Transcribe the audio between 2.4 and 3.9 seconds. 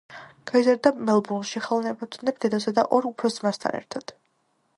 დედასა და ორ უფროს ძმასთან